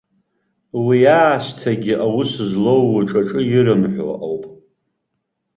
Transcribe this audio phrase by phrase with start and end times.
[0.85, 4.43] Уи аасҭагьы аус злоу уҿаҿы ирымҳәо ауп.